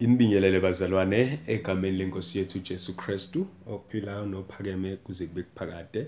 [0.00, 6.06] Nginibingelele bazalwane egameni lenkosi yethu Jesu Kristu ophilayo nophakeme kuze kube kuphakade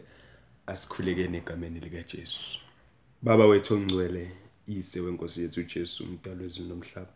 [0.66, 2.58] asikhulekeni egameni lika Jesu.
[3.22, 4.30] Baba wethu ongcwele
[4.68, 7.12] ise wenkosi yethu Jesu umdalo wezulu nomhlaba.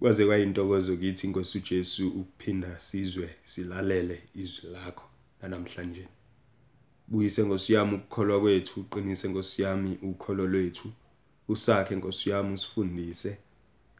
[0.00, 5.04] Kwaze kwayintokozo kithi inkosi uJesu ukuphinda sizwe silalele izwi lakho
[5.42, 6.08] namhlanje.
[7.08, 10.92] Buyise Nkosi yami ukukholwa kwethu, uqinise Nkosi yami ukholo lwethu.
[11.48, 13.36] Usakhe Nkosi yami usifundise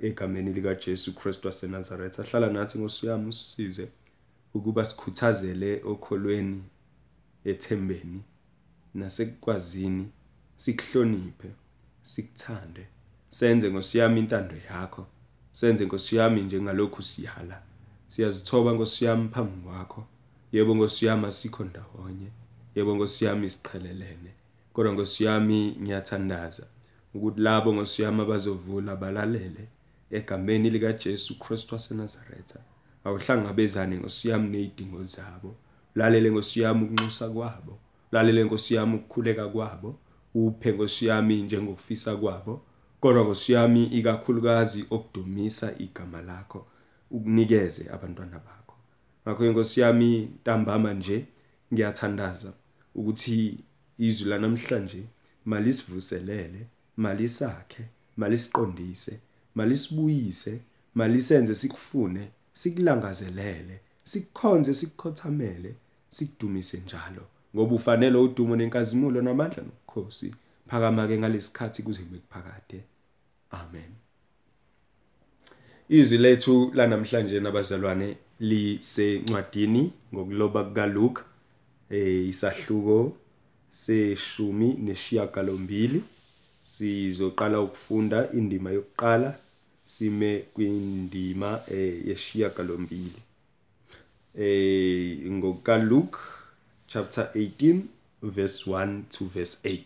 [0.03, 2.23] egameni lika Jesu Kristu waseNazaretha.
[2.23, 3.89] Hlala nathi Nkosi yami usisize
[4.55, 6.63] ukuba sikhuthazele okholweni
[7.45, 8.23] ethembeni
[8.95, 10.09] nasekukwazini
[10.57, 11.51] sikuhloniphe
[12.03, 12.87] sikuthande.
[13.29, 15.07] Senze Nkosi yami intando yakho.
[15.53, 17.63] Senze Nkosi yami njengalokhu siyala.
[18.09, 20.07] Siyazithoba Nkosi yami phambi kwakho.
[20.53, 22.29] Yebo Nkosi yami asikho ndawonye.
[22.75, 24.31] Yebo Nkosi yami siqhelelene.
[24.73, 26.67] Kodwa Nkosi yami ngiyathandaza
[27.15, 29.69] ukuthi labo Nkosi yami abazovula balalele
[30.11, 32.61] egameni lika Jesu Kristu waseNazaretha.
[33.05, 35.55] Awuhlangabezane Nkosi yami nezidingo zabo.
[35.95, 37.79] Lalele Nkosi yami ukunxusa kwabo.
[38.13, 39.99] Lalele Nkosi yami ukukhuleka kwabo.
[40.35, 42.63] Uphe Nkosi yami njengokufisa kwabo.
[43.01, 46.67] Kodwa Nkosi yami ikakhulukazi okudumisa igama lakho
[47.11, 48.77] ukunikeze abantwana bakho.
[49.23, 51.27] Ngakho inkosi yami ntambama nje
[51.73, 52.53] ngiyathandaza
[52.95, 53.59] ukuthi
[53.99, 55.03] izwi lanamhlanje
[55.45, 56.67] malisivuselele
[56.97, 57.85] malisakhe
[58.17, 59.21] malisiqondise
[59.61, 60.61] malisibuyise
[60.95, 65.75] malisenze sikufune sikulangazelele sikukhonze sikukhothamele
[66.11, 67.23] sikudumise njalo.
[67.55, 70.35] Ngoba ufanele udumo nenkazimulo namandla nobukhosi
[70.69, 72.81] phakama ke ngalesikhathi kuze kube kuphakade.
[73.51, 73.93] Amen.
[75.89, 81.23] Izwi lethu lanamhlanje nabazalwane lisencwadini ngokuloba kukaLuke
[81.91, 83.17] eh isahluko
[83.71, 86.03] seshumi nesishiyagalombili.
[86.65, 89.39] Sizoqala ukufunda indima yokuqala
[89.91, 93.21] sime kwindima eh yeshiyagalombili
[94.39, 96.19] eh ngokukaLuke
[96.87, 97.81] chapter 18
[98.23, 99.79] verse 1 to verse 8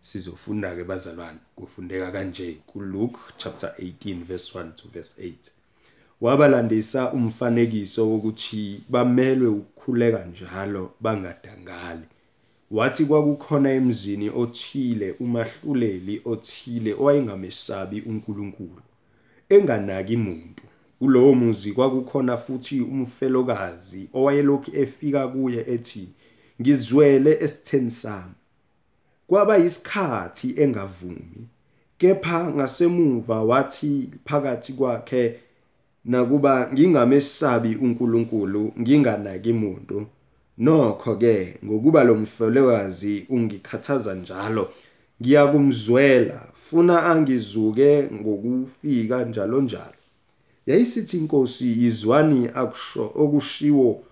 [0.00, 5.32] sizofunda ke bazalwane kufundeka kanje kuLuke chapter 18 verse 1 to verse 8
[6.20, 12.06] wabalandisa umfanekiso wokuthi bamelwe ukukhuleka njalo bangadangali
[12.70, 18.82] wathi kwakukhona emzini othile umahluleli othile owayengamesabi uNkulunkulu.
[19.54, 20.62] Enganaki umuntu
[20.98, 26.08] kulowo muzi kwakukhona futhi umfelokazi owayelokhu efika kuye ethi
[26.60, 28.34] ngizwele esitheni sami.
[29.26, 31.48] Kwaba isikhathi engavumi
[31.98, 35.22] kepha ngasemuva wathi phakathi kwakhe
[36.04, 40.06] nakuba ngingamesabi uNkulunkulu nginganaki umuntu
[40.58, 44.72] nokho ke ngokuba lo mfelokazi ungikhathaza njalo
[45.22, 49.94] ngiyakumzwela funa angizuke ngokufika njalo njalo.
[50.66, 54.02] Yayisithi inkosi izwani akusho okushiwo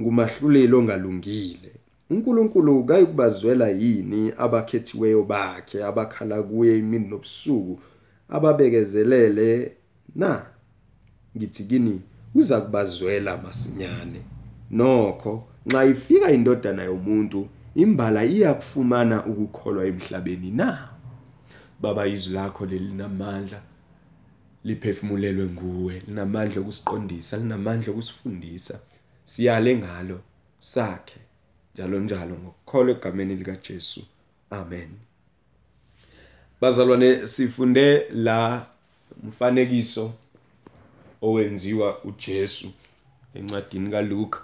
[0.00, 1.72] ngumahluleli ongalungile.
[2.10, 7.80] uNkulunkulu kayikubazwela yini abakhethiweyo bakhe abakhala kuye imini nobusuku
[8.28, 9.72] ababekezelele
[10.14, 10.46] na?
[11.36, 12.00] Ngithi kini
[12.34, 14.20] uza kubazwela masinyane.
[14.70, 20.91] Nokho nxa ifika indodana yomuntu imbala iyakufumana ukukholwa emhlabeni na?
[21.82, 23.60] Baba izwi lakho lelinamandla
[24.64, 28.74] liphefumulelwe nguwe linamandla okusiqondisa linamandla okusifundisa.
[29.24, 30.20] Siyale ngalo
[30.60, 31.20] sakhe
[31.74, 34.00] njalo njalo ngokukholwa egameni lika Jesu
[34.50, 34.90] amen.
[36.60, 38.66] Bazalwane sifunde la
[39.22, 40.12] umfanekiso
[41.22, 42.70] owenziwa uJesu
[43.34, 44.38] encwadini kaLuke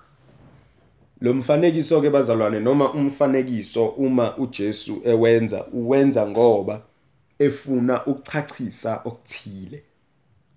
[1.21, 6.83] lo mfanekiso ke bazalwane noma umfanekiso uma uJesu ewenza uwenza ngoba
[7.39, 9.83] efuna ukuchachisa okuthile.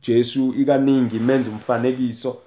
[0.01, 2.41] Jesu ikaningi menza umfanekiso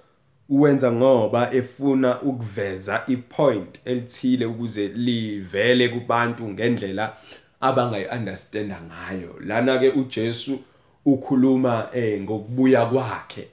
[0.49, 7.17] uwenza ngoba efuna ukuveza ipoint elithile ukuze livele kubantu ngendlela
[7.61, 9.35] abangayiunderstanda ngayo.
[9.47, 10.59] Lana ke uJesu
[11.05, 13.49] ukhuluma eh ngokubuya kwakhe.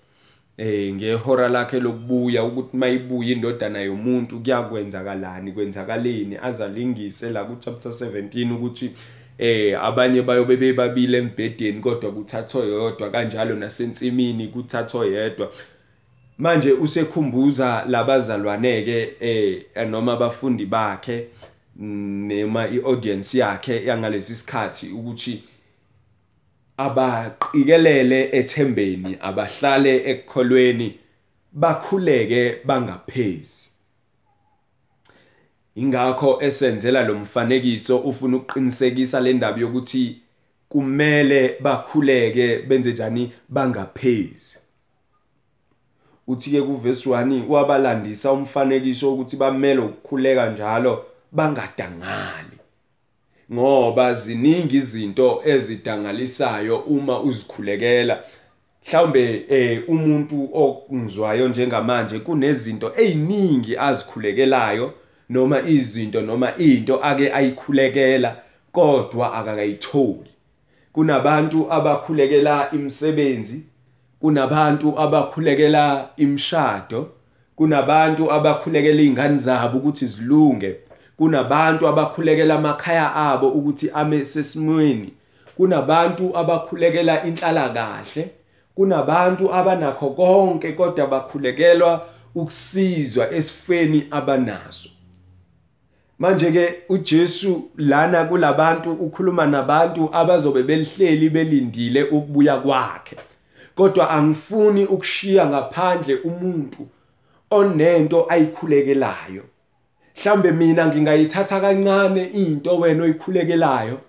[0.58, 6.38] Eh ngehora lakhe lokubuya ukuthi mayibuya indodana yomuntu kuyakwenzakalani kwenzakaleni?
[6.38, 8.92] Azalingise la ku chapter 17 ukuthi
[9.38, 15.52] eh abanye bayobe bebabili embhedeni kodwa kuthathwa yodwa kanjalo nasensimini kuthathwa yedwa.
[16.38, 21.28] Manje usekhumbuza labazalwane ke eh noma abafundi bakhe
[21.76, 25.44] noma iaudience yakhe yangalesi sikhathi ukuthi
[26.78, 31.00] abaqikelele ethembeni abahlale ekukholweni
[31.54, 33.71] bakhuleke bangaphezi.
[35.76, 40.18] Ingakho esenzela lo mfanekiso ufuna ukuqinisekisa le ndaba yokuthi
[40.70, 43.32] kumele bakhuleke benze njani?
[43.50, 44.60] Bangaphezi.
[46.28, 52.58] Uthi-ke kuvesi 1 wabalandisa umfanekiso ukuthi bamele ukukhuleka njalo bangadangali
[53.54, 58.24] ngoba ziningi izinto ezidangalisayo uma uzikhulekela.
[58.88, 64.94] Mhlawumbe eh umuntu ongizwayo njengamanje kunezinto eziningi azikhulekelayo.
[65.32, 68.36] Noma izinto noma into ake ayikhulekela
[68.72, 70.32] kodwa akakayitholi.
[70.94, 73.62] Kunabantu abakhulekela imisebenzi
[74.20, 77.10] kunabantu abakhulekela imshado
[77.56, 80.76] kunabantu abakhulekela izingane zabo ukuthi zilunge
[81.18, 85.14] kunabantu abakhulekela amakhaya abo ukuthi ame sesimweni
[85.58, 88.30] kunabantu abakhulekela inhlalakahle
[88.76, 92.06] kunabantu abanakho konke kodwa bakhulekelwa
[92.36, 94.90] ukusizwa esifeni abanaso.
[96.22, 103.16] Manje ke uJesu lana kulabantu ukhuluma nabantu abazobe belihleli belindile ukubuya kwakhe.
[103.76, 106.88] Kodwa angifuni ukushiya ngaphandle umuntu
[107.52, 109.44] onento ayikhulekelayo.
[110.18, 114.00] Mhlambe mina ngingayithatha kancane into wena oyikhulekelayo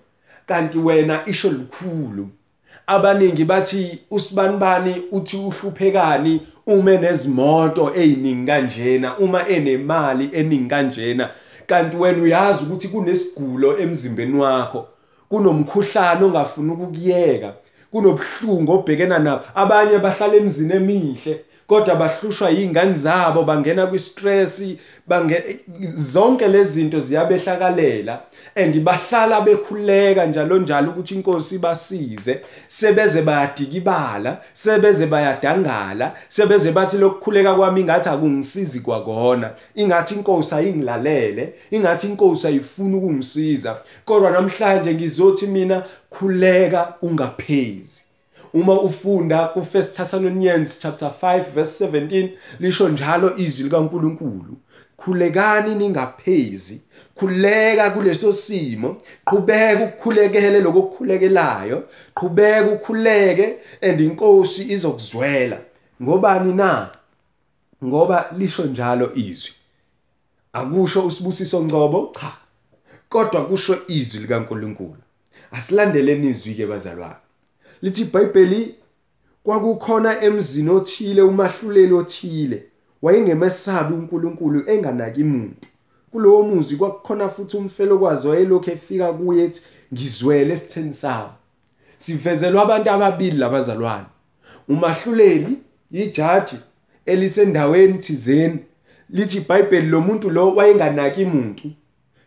[0.47, 2.29] kanti wena isho likhulu
[2.87, 11.31] abaningi bathi usibanibani uthi uhluphekani uma enezimoto eziningi kanjena uma enemali eningi kanjena.
[11.73, 14.87] Kanti wena uyazi ukuthi kunesigulo emzimbeni wakho
[15.29, 17.53] kunomkhuhlane ongafuni ukukuyeka
[17.91, 19.45] kunobuhlungu obhekena nabo.
[19.55, 21.45] Abanye bahlala emzini emihle.
[21.67, 24.63] Kodwa bahlushwa yingane zabo bangena kwistress
[25.07, 25.61] bange
[25.95, 28.21] zonke lezi zinto ziyabehlakalela.
[28.55, 37.55] And bahlala bekhuleka njalo njalo ukuthi inkosi basize sebeze bayadikibala sebeze bayadangala sebeze bathi lokukhuleka
[37.55, 39.51] kwami ingathi akungisizi kwakona.
[39.75, 43.77] Ingathi inkosi ayingilalele ingathi inkosi ayifuni ukungisiza.
[44.05, 48.02] Kodwa namhlanje ngizothi mina khuleka ungaphezi.
[48.55, 52.29] Uma ufunda ku1 Thessalonians chapter 5 verse 17
[52.61, 54.57] lisho njalo izwi likaNkuluNkulu.
[54.97, 56.81] Khulekani ningaphezi
[57.15, 58.97] khuleka kuleso simo.
[59.25, 61.85] Qhubeka ukukhulekele lokukhulekelayo.
[62.15, 65.59] Qhubeka ukhuleke and inkosi izokuzwela.
[66.03, 66.91] Ngobani na?
[67.85, 69.53] Ngoba lisho njalo izwi.
[70.53, 72.13] Akusho usibusiso ngcobo?
[72.21, 72.33] Cha.
[73.09, 75.03] Kodwa kusho izwi likaNkuluNkulu.
[75.53, 77.15] Asilandeleni izwi ke bazalwane.
[77.83, 78.75] Lithi iBhayibheli
[79.45, 82.63] kwakukhona emzini othile umahluleli othile
[83.03, 85.67] wayengemesabi uNkulunkulu enganaki umuntu
[86.13, 89.63] kulowo muzi kwakukhona futhi umfelokwazi wayelokhu efika kuye ethi
[89.95, 91.31] ngizwele esitheni sawo.
[91.99, 94.07] Sivezelwa abantu ababili labazalwane
[94.69, 95.59] umahluleli
[95.93, 96.57] ijaji
[97.07, 98.59] elisendaweni thizeni.
[99.11, 101.71] Lithi iBhayibheli lo muntu lo wayenganaki umuntu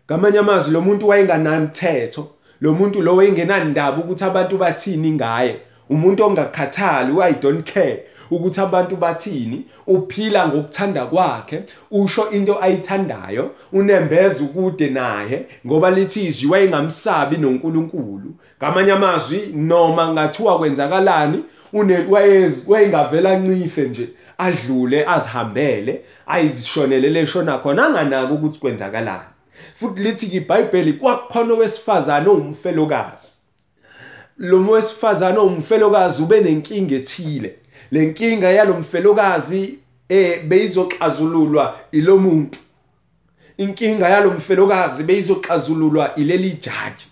[0.05, 2.34] ngamanye amazwi lo muntu wayenganamthetho.
[2.61, 5.57] Lo muntu lo wayengenandaba ukuthi abantu bathini ngaye?
[5.89, 14.43] Umuntu ongakhathali i don't care ukuthi abantu bathini uphila ngokuthanda kwakhe usho into ayithandayo unembeza
[14.43, 18.35] ukude naye ngoba lithi izwi wayengamsabi noNkulunkulu.
[18.57, 21.43] Ngamanye amazwi noma ngathiwa kwenzakalani
[22.67, 29.34] wayengavela ncife nje adlule azihambele ayishonele leshona khona anganaki ukuthi kwenzakalani.
[29.75, 33.31] Futhi lithi iBhayibheli kwakukhona owesifazane owumfelokazi.
[34.37, 37.55] Lo wesifazane owumfelokazi ube nenkinga ethile.
[37.91, 39.79] Lenkinga yalomfelokazi
[40.09, 42.59] eh beyizoxazululwa ilo muntu.
[43.57, 47.07] Inkinga yalomfelokazi beyizoxazululwa ileli jaji.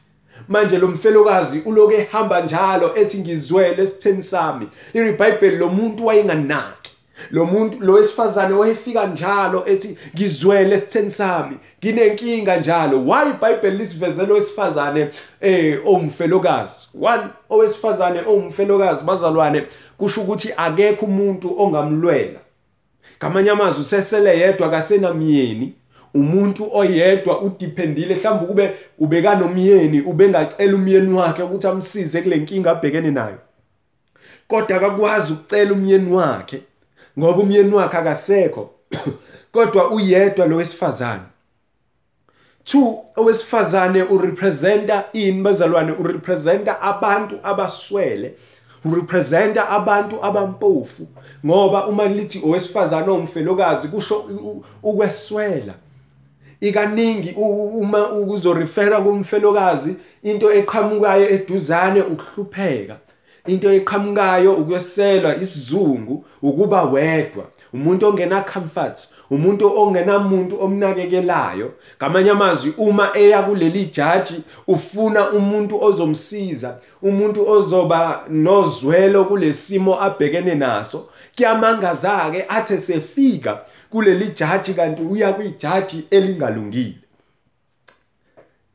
[0.47, 6.82] Manje lo mfelokazi uloke ehamba njalo ethi ngizwele esitheni sami iBhayibheli lo muntu wayenganaki
[7.31, 13.05] lo muntu lo wesifazane wayefika njalo ethi ngizwele esitheni sami nginenkinga njalo.
[13.05, 15.09] Why iBhayibheli lisivezela owesifazane
[15.41, 16.87] eh ongumfelokazi?
[17.01, 19.63] One owesifazane ongumfelokazi bazalwane
[19.97, 22.39] kusho ukuthi akekho umuntu ongamlwela.
[23.17, 25.73] Ngamanye amazwi usesele yedwa kasenamyeni
[26.13, 33.11] umuntu oyedwa udependile mhlawumbe kube ubeka nomyeni ubengacela umyeni wakhe ukuthi amsize kule nkinga abhekene
[33.11, 33.37] nayo.
[34.47, 36.61] Kodwa akakwazi ukucela umyeni wakhe.
[37.19, 38.69] Ngoba umyeni wakhe akasekho.
[39.51, 41.23] Kodwa uyedwa lo wesifazane.
[42.63, 48.35] Two owesifazane urepresenta ini bazalwane urepresenta abantu abaswele
[48.85, 51.07] urepresenta abantu abampofu
[51.45, 54.25] ngoba uma lithi owesifazane ongumfelokazi kusho
[54.83, 55.73] ukweswela.
[56.61, 62.97] Ikaningi uma uzorefera kumfelokazi into eqhamukayo eduzane ukuhlupheka.
[63.47, 71.71] Into eqhamukayo ukweselwa isizungu ukuba wedwa umuntu ongena comfort umuntu ongenamuntu omnakekelayo.
[71.97, 81.09] Ngamanye amazwi uma eya kuleli jaji ufuna umuntu ozomsiza umuntu ozoba nozwelo kulesimo abhekene naso.
[81.35, 87.02] Kuyamangaza ke athe sefika kuleli jaji kanti uya kwijaji elingalungile.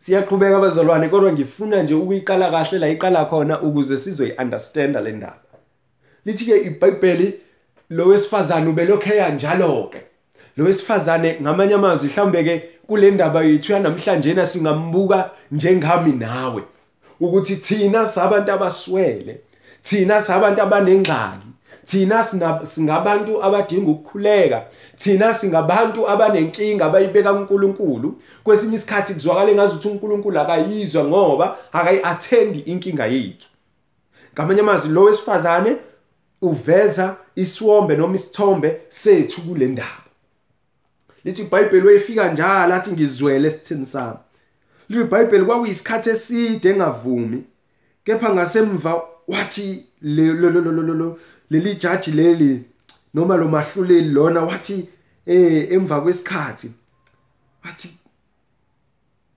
[0.08, 5.50] Siyaqhubeka abazalwane kodwa ngifuna nje ukuyiqala kahle la iqala khona ukuze sizoyi-understanda le ndaba.
[6.26, 7.34] Lithi-ke ibhayibheli
[7.90, 10.00] lo wesifazane ubelokhu eya njalo-ke.
[10.56, 16.62] Lo wesifazane ngamanye amazwi mhlawumbe-ke kule ndaba yethu yanamhlanje singambuka njengami nawe.
[17.20, 19.40] Ukuthi thina sabantu abaswele
[19.82, 21.46] thina sabantu abanengxaki
[21.88, 22.24] thina
[22.64, 24.66] singabantu abadinga ukukhuleka
[24.96, 28.20] thina singabantu abanenkinga abayibeka kuNkulunkulu.
[28.44, 33.48] Kwesinye isikhathi kuzwakala engazuthi uNkulunkulu akayizwa ngoba akayi-attendi inkinga yethu.
[34.34, 35.76] Ngamanye amazwi lo wesifazane
[36.42, 40.04] uveza isiwombe noma isithombe sethu kule ndaba.
[41.24, 44.18] Lithi iBhayibheli wayefika njalo athi ngizwele esithini sami.
[44.88, 47.44] Lithi iBhayibheli kwakuyisikhathi eside engavumi
[48.04, 49.84] kepha ngasemva wathi
[51.50, 52.64] leli jaji leli
[53.14, 54.88] noma lo mahluleli lona wathi
[55.26, 56.70] eh emva kwesikhathi
[57.64, 57.90] wathi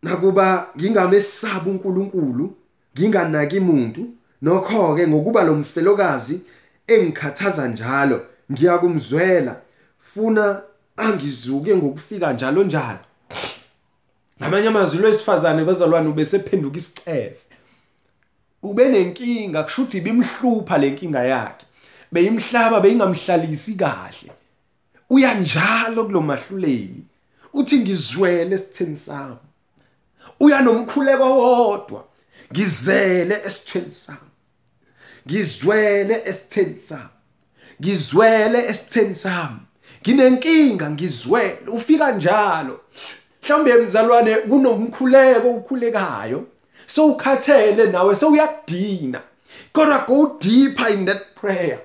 [0.03, 2.55] nakuba ngingamesaba uNkulunkulu
[2.97, 4.07] nginganaki umuntu
[4.41, 6.41] nokho ke ngokuba lo mfelokazi
[6.87, 9.61] engikhathaza njalo ngiyakumzwela
[9.99, 10.61] funa
[10.97, 12.99] angizuke ngokufika njalo njalo.
[14.41, 17.45] Ngamanye amazwi lwesifazane bezalwane ubesephenduka isicefe
[18.63, 21.65] ube nenkinga kushuthi ibimhlupha lenkinga yakhe.
[22.11, 24.31] Beyimhlaba beyingamhlalisi kahle.
[25.09, 27.03] Uyanjalo kulomahluleli.
[27.53, 29.35] Uthi ngizwele esitheni sami.
[30.39, 32.05] Uya nomkhuleko wodwa.
[32.51, 34.31] Ngizele esithweni sami.
[35.27, 37.17] Ngizwele esitheni sami.
[37.81, 39.59] Ngizwele esitheni sami.
[40.01, 41.57] Nginenkinga ngizwele.
[41.67, 42.79] Ufika njalo.
[43.43, 46.47] Mhlawumbe emzalwane kunomkhuleko ukhulekayo
[46.87, 49.21] sowukhathele nawe sowuyakudina.
[49.73, 51.79] Kodwa go deeper in that prayer.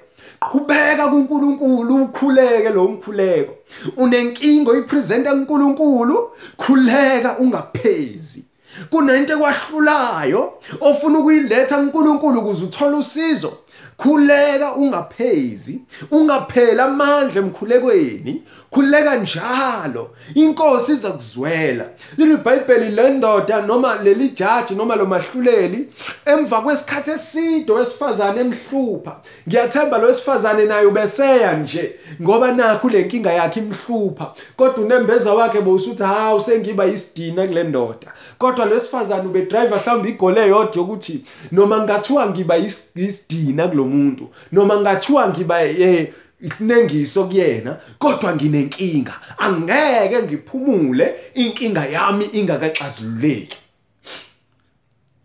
[0.50, 3.55] Qhubeka kuNkulunkulu ukhuleke lo mkhuleko.
[3.97, 8.45] Unenkingo uyipresenta kuNkulunkulu khuleka ungaphezi.
[8.91, 13.53] Kunento ekwahlulayo ofuna ukuyiletha kuNkulunkulu ukuze uthole usizo.
[13.97, 20.11] Khuleka ungaphezi ungaphela amandla emkhulekweni khuleka njalo.
[20.35, 21.85] Inkosi iza kuzwela
[22.19, 25.88] leli bhayibheli le ndoda noma leli jaji noma lo mahluleli
[26.26, 29.17] emva kwesikhathi eside wesifazane emhlupha
[29.49, 34.33] ngiyathemba lo wesifazane naye ubeseya nje ngoba nakho le nkinga yakhe imhlupha.
[34.57, 38.12] Kodwa unembeza wakhe bowusuthi hawu sengiba isidina kule ndoda.
[38.38, 44.81] Kodwa lo wesifazane ubedriver mhlawumbe igole yodwa ukuthi noma ngathiwa ngiba isidina kulo muntu noma
[44.81, 46.12] ngathiwa ngiba eh
[46.61, 49.14] nengiso kuyena kodwa nginenkinga.
[49.38, 53.59] Angeke ngiphumule inkinga yami ingakaxazululeki.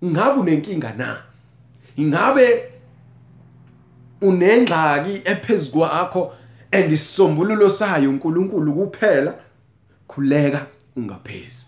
[0.06, 1.18] Ngabe unenkinga na?
[1.98, 2.63] Ingabe
[4.22, 6.34] unengxaki ephezulu kwakho
[6.72, 9.34] and isisombululo sayo uNkulunkulu kuphela?
[10.08, 10.65] Khuleka
[10.96, 11.65] ungaphezi.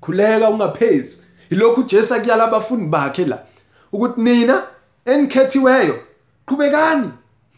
[0.00, 1.22] Khuleka ungaphezi.
[1.50, 3.38] Ilokhu Jesu akuyala abafundi bakhe la
[3.92, 4.62] ukuthi nina
[5.06, 5.98] enikhethiweyo
[6.46, 7.10] qhubekani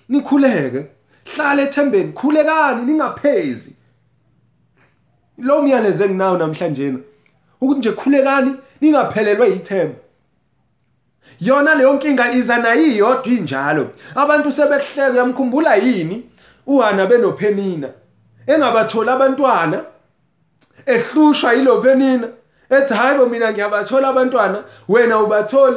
[0.08, 0.86] nikhuleke.
[1.34, 3.72] Hlala ethembeni khulekani ningaphezi.
[5.38, 6.94] Lo myalezo enginawo namhlanje
[7.60, 9.98] ukuthi nje khulekani ningaphelelwa yithemba
[11.40, 13.90] yona leyo nkinga iza nayiyodwa injalo.
[14.14, 16.30] Abantu sebekuhleka yamkhumbula yini?
[16.66, 17.88] Uhana benophenina
[18.46, 19.84] engabathola abantwana
[20.86, 22.28] ehlushwa yilophenina
[22.70, 25.76] ethi hayibo mina ngiyabathola abantwana wena ubatholi.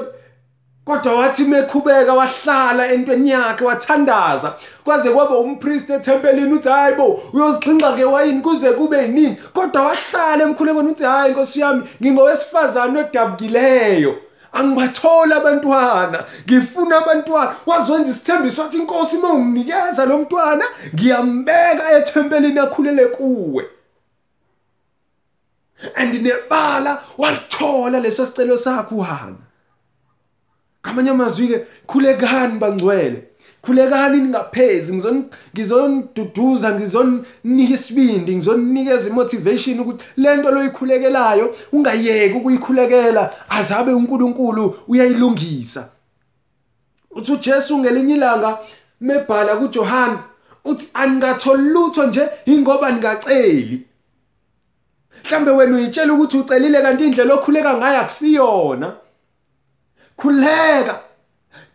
[0.91, 4.53] Kodwa wathi mekhubeka wahlala entweni yakhe wathandaza.
[4.83, 11.03] Kwaze kwaba umpriest ethempelini uthi hayibo uyozixhinxa ngewayini kuze kube yinini kodwa wahlala emkhulekweni uthi
[11.03, 14.15] hayi nkosi yami ngingowesifazane odabukileyo
[14.53, 17.55] angibathola abantwana ngifuna abantwana.
[17.65, 23.65] Waziwenza isithembiso wathi inkosi uma unginikeza lo mntwana ngiyambeka ethempelini akhulele kuwe.
[25.95, 29.50] And nebala walithola leso sicelo sakho uhana.
[30.85, 33.23] Ngamanye amazwi-ke khulekani bangcwele.
[33.61, 34.93] Khulekani ningaphezi
[35.53, 45.89] ngizoniduduza ngizoninika isibindi ngizoninikeza imotivation ukuthi le nto loyikhulekelayo ungayeki ukuyikhulekela azabe uNkulunkulu uyayilungisa.
[47.11, 48.57] Uthi uJesu ngelinye ilanga
[49.01, 50.17] mebhala kuJohane
[50.65, 53.87] uthi anikatholi lutho nje ingoba ningaceli.
[55.25, 58.93] Mhlambe wena uyitshela ukuthi ucelile kanti indlela okhuleka ngayo akusiyona.
[60.21, 60.99] Khuleka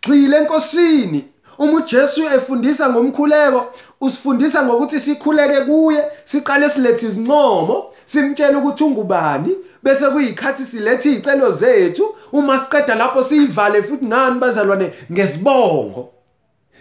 [0.01, 1.25] gxile enkosini.
[1.57, 10.09] Uma uJesu efundisa ngomkhuleko usifundisa ngokuthi sikhuleke kuye siqale silethe izincomo simtshela ukuthi ungubani bese
[10.09, 16.13] kuyikhathi silethe izicelo zethu uma siqeda lapho siyivale futhi ngani bazalwane ngesibongo.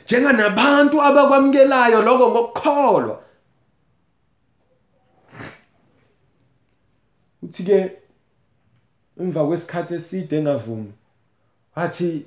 [0.05, 3.23] Njenganabantu abakwamukelayo lokho ngokukholwa.
[7.43, 7.93] Uthi ke
[9.21, 10.93] emva kwesikhathi eside engavumi
[11.77, 12.27] wathi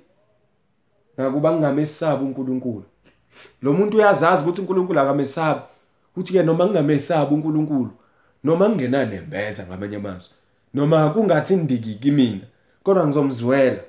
[1.17, 2.83] nakuba ngingamesabi uNkulunkulu.
[3.61, 5.61] Lo muntu uyazazi ukuthi uNkulunkulu akamesabi
[6.15, 7.91] uthi ke noma ngingamesabi uNkulunkulu
[8.43, 10.33] noma ngingenanembeza ngamanye amazwi
[10.73, 12.45] noma kungathi ndikiki mina
[12.83, 13.83] kodwa ngizomzwela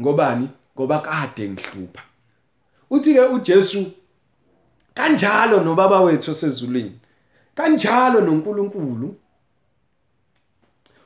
[0.00, 0.48] ngobani?
[0.76, 2.02] Ngoba kade ngihlupha.
[2.90, 3.92] Uthi ke uJesu
[4.94, 7.00] kanjalo nobaba wethu osezulwini
[7.54, 9.16] kanjalo noNkulunkulu.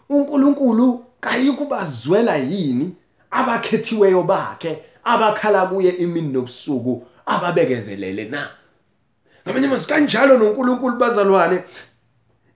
[0.09, 2.97] uNkulunkulu kayikubazwela yini
[3.30, 8.49] abakhethiweyo bakhe abakhala kuye imini nobusuku ababekezelele na?
[9.46, 11.62] Ngamanye amazwi kanjalo noNkulunkulu bazalwane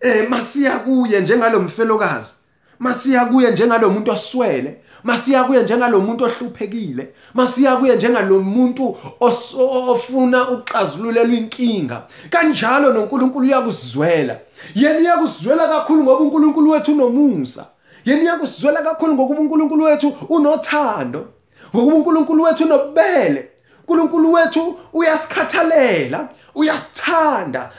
[0.01, 2.33] eh masiya kuye njengalomfelokazi
[2.79, 12.03] masiya kuye njengalomuntu oswele masiya kuye njengalomuntu ohluphekile masiya kuye njengalomuntu ofuna ukuxazululelwa inkinga.
[12.31, 14.39] Kanjalo noNkulunkulu uyakusizwela
[14.75, 17.67] yena uyakuzwela kakhulu ngoba uNkulunkulu wethu unomusa.
[18.05, 21.27] Yena uyakusizwela kakhulu ngokuba uNkulunkulu wethu unothando
[21.75, 23.49] ngokuba uNkulunkulu wethu unobubele.
[23.89, 27.71] uNkulunkulu wethu uyasikhathalela uyasithanda.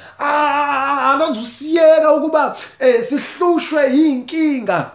[1.14, 4.92] Akazusiyeka ukuba eh, sihlushwe yinkinga.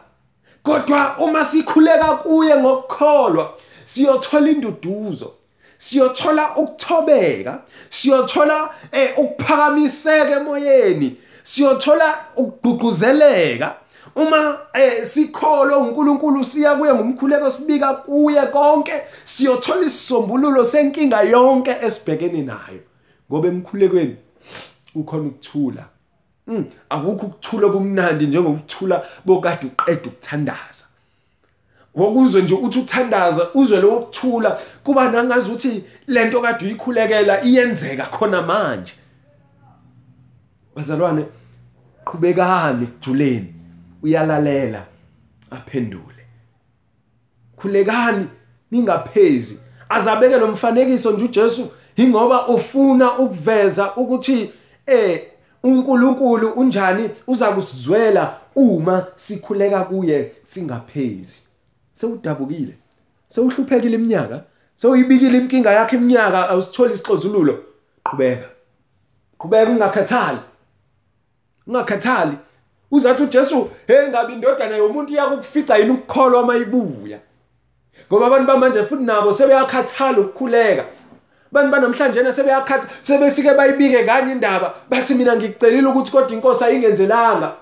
[0.63, 3.55] Kodwa uma sikhuleka kuye ngokukholwa
[3.87, 5.33] siyothola induduzo
[5.79, 7.59] siyothola ukuthobeka
[7.91, 13.80] siyothola eh, ukuphakamiseka emoyeni siyothola ukugqugquzeleka.
[14.17, 18.93] Uma eh, sikholwa uNkulunkulu siya kuye ngumkhuleko sibika kuye konke
[19.25, 22.81] siyothola isisombululo senkinga yonke esibhekene nayo
[23.31, 24.17] ngoba emkhulekweni
[24.93, 25.85] kukhona ukuthula
[26.51, 30.85] Mm, akukho ukuthula kumnandi njengokuthula bokade uqeda ukuthandaza.
[31.95, 38.43] Wokuzwe nje uthi uthandaza uzwe lo kuthula kuba nangazi ukuthi lento kade uyikhulekela iyenzeka khona
[38.43, 38.93] manje.
[40.77, 41.25] Bazalwane
[42.05, 43.55] qhubekani ejuleni
[44.03, 44.85] uyalalela.
[45.51, 46.25] Aphendule.
[47.57, 48.27] Khulekani
[48.71, 49.59] ningaphezi.
[49.89, 54.53] Azabeke lo mfanekiso nje uJesu ingoba ufuna ukuveza ukuthi
[54.87, 55.23] eh
[55.63, 61.43] uNkulunkulu unjani uza kusizwela uma sikhuleka kuye singaphezi.
[61.95, 62.75] Sewudabukile
[63.29, 64.43] sewuhluphekile iminyaka
[64.77, 67.65] sewuyibikile inkinga yakhe iminyaka awusitholi isixozululo
[68.05, 68.49] qhubeka.
[69.39, 70.39] Qhubeka ungakhathali
[71.67, 72.37] ungakhathali
[72.91, 77.19] uzathi uJesu hey ngabe indodana yomuntu iyakukufica yini ukukholwa mayibuya
[78.11, 80.85] ngoba abantu bamanje futhi nabo sebeyakhathala ukukhuleka.
[81.53, 87.57] Bantu banamhlanje sebeyakhatha sebefike bayibike kanye indaba bathi mina ngikucelile ukuthi kodwa inkosi ayingenzelanga.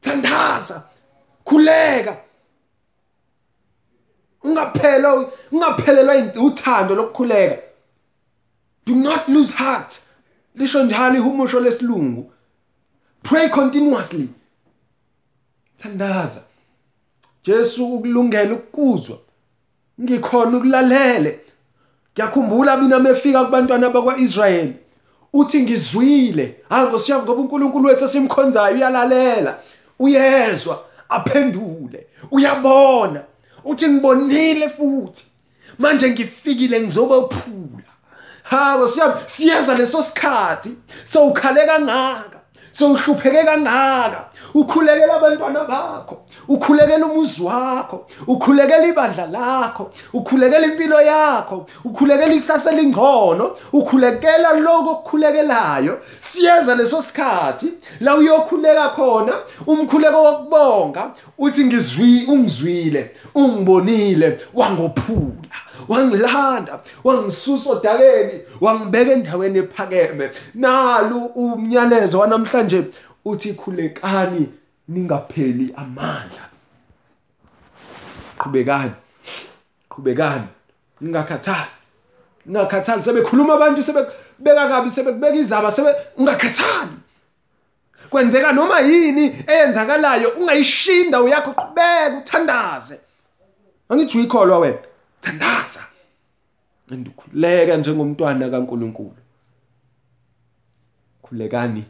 [0.00, 0.82] Thandaza
[1.44, 2.16] khuleka.
[4.44, 7.56] Ungaphela ungaphelelwa uthando lokukhuleka.
[8.86, 10.00] Do not lose heart.
[10.54, 12.32] Lisho njalo ihumusho lesilungu.
[13.28, 14.28] Pray continuously.
[15.78, 16.42] Thandaza.
[17.44, 19.18] Jesu ukulungela ukuzwa
[20.00, 21.40] ngikhona ukulalele.
[22.14, 24.74] Ngiyakhumbula mina mefika kubantwana bakwaIsrayeli.
[25.32, 26.56] Uthi ngizwile.
[26.68, 29.58] Hayi ngosiyami ngoba uNkulunkulu wethu esimkhonzayo uyalalela.
[29.98, 32.06] Uyezwa aphendule.
[32.30, 33.22] Uyabona.
[33.64, 35.24] Uthi ngibonile futhi.
[35.78, 37.92] Manje ngifikile ngizobophula
[38.42, 40.70] ha ngosiyami siyeza leso sikhathi.
[41.04, 42.37] Sowukhale kangaka.
[42.78, 46.16] Sowuhlupheke kangaka ukhulekela abantwana bakho
[46.48, 56.00] ukhulekela umuzi wakho ukhulekela ibandla lakho ukhulekela impilo yakho ukhulekela ikusasa elingcono ukhulekela lokho okukhulekelayo.
[56.18, 59.32] Siyeza leso sikhathi la uyokhuleka khona
[59.66, 65.67] umkhuleko wokubonga uthi ngizwi ungizwile ungibonile wangophula.
[65.88, 70.30] Wangilanda wangisusa odakeni wangibeka endaweni ephakeme.
[70.54, 72.84] Nalu umnyalezo wanamhlanje
[73.24, 74.48] uthi khulekani
[74.88, 76.44] ningapheli amandla.
[78.38, 78.92] Qhubekani
[79.90, 80.48] qhubekani
[81.00, 81.70] ningakhathali
[82.46, 83.02] ningakhathali.
[83.02, 86.96] Sebekhuluma abantu sebebeka kabi sebekubeka izaba sebe ungakhathali.
[88.10, 93.00] Kwenzeka noma yini eyenzakalayo ungayishinda uyakho qhubeka uthandaze.
[93.88, 94.78] Angithi uyikholwa wena?
[95.20, 95.86] Thandaza.
[96.92, 99.16] Andikhuleka njengomntwana kaNkuluNkulu.
[101.22, 101.84] Khulekani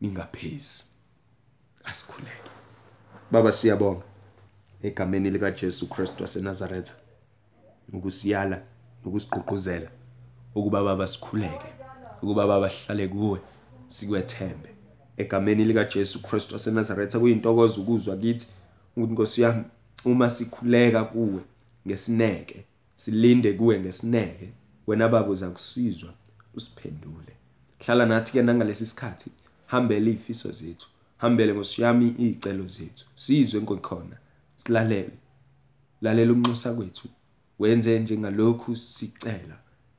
[0.00, 0.84] ningaphezi
[1.84, 2.50] asikhuleke.
[3.30, 4.02] Baba siyabonga.
[4.82, 6.92] Egameni lika Jesu Kristu waseNazaretha
[7.92, 8.62] ukusiyala
[9.04, 9.90] ukusigqugquzela
[10.54, 11.68] ukuba baba sikhuleke
[12.22, 13.40] ukuba baba sihlale kuwe
[13.88, 14.68] sikwethembe.
[15.16, 18.46] Egameni lika Jesu Kristu waseNazaretha kuyintokozo ukuzwa kithi
[18.96, 19.64] ukuthi Nkosi yami
[20.04, 21.40] uma sikhuleka kuwe
[21.86, 22.64] ngesineke
[22.96, 24.52] silinde kuwe ngesineke
[24.86, 26.14] wena baba uza kusizwa
[26.54, 27.32] usiphendule.
[27.78, 29.30] Hlala nathi ke nangalesi sikhathi
[29.66, 34.16] hambele izifiso zethu hambele ngosiyami izicelo zethu sizwe nkokhona
[34.56, 35.12] silalele.
[36.00, 37.08] Lalela unxusa kwethu
[37.58, 39.58] wenze njengalokhu sicela.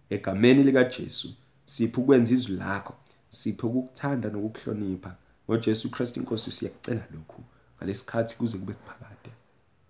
[0.10, 1.34] Egameni lika Jesu
[1.66, 2.94] sipho ukwenza izwi lakho
[3.30, 5.16] sipho ukukuthanda nokukuhlonipha.
[5.46, 7.44] ngoJesu Kristu inkosi siyakucela lokhu.
[7.78, 9.32] Ngalesikhathi kuze kube kuphakade.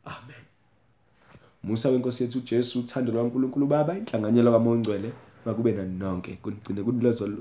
[0.05, 0.30] Amen.
[1.63, 5.13] Musa wenkosi yethu uJesu uthando lwaNkulunkulu Baba inhlanganyelo kaMoya oNgcwele
[5.45, 6.39] makube nani nonke.
[6.41, 6.83] Kunigcine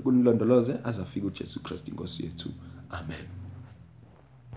[0.03, 2.49] kunilondoloze azafika uJesu Kristu inkosi yethu.
[2.89, 3.40] Amen.